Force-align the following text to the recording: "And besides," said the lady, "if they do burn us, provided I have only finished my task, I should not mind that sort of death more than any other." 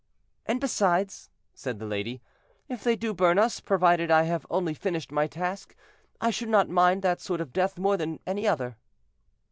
"And 0.47 0.59
besides," 0.59 1.29
said 1.53 1.77
the 1.77 1.85
lady, 1.85 2.23
"if 2.67 2.83
they 2.83 2.95
do 2.95 3.13
burn 3.13 3.37
us, 3.37 3.59
provided 3.59 4.09
I 4.09 4.23
have 4.23 4.47
only 4.49 4.73
finished 4.73 5.11
my 5.11 5.27
task, 5.27 5.75
I 6.19 6.31
should 6.31 6.49
not 6.49 6.67
mind 6.69 7.03
that 7.03 7.21
sort 7.21 7.39
of 7.39 7.53
death 7.53 7.77
more 7.77 7.97
than 7.97 8.19
any 8.25 8.47
other." 8.47 8.77